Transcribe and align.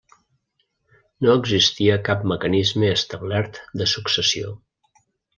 No 1.25 1.33
existia 1.41 1.97
cap 2.07 2.23
mecanisme 2.33 2.89
establert 2.97 3.59
de 3.83 3.89
successió. 3.93 4.55